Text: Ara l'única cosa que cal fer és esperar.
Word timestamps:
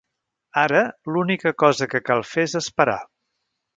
Ara 0.61 0.79
l'única 1.11 1.53
cosa 1.65 1.89
que 1.91 2.03
cal 2.09 2.25
fer 2.31 2.47
és 2.49 2.57
esperar. 2.65 3.01